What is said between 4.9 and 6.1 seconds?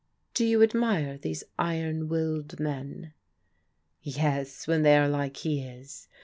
are like he is.